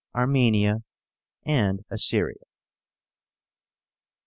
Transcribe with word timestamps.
Armenia, 0.15 0.77
and 1.45 1.81
Assyria. 1.91 2.41